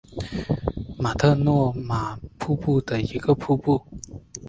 [0.97, 3.85] 马特诺玛瀑布的一个瀑布。